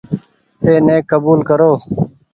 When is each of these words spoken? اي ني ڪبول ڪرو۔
اي 0.63 0.73
ني 0.85 0.95
ڪبول 1.11 1.39
ڪرو۔ 1.49 1.71